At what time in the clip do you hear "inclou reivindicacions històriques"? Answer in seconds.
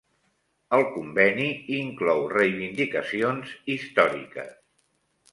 1.79-4.57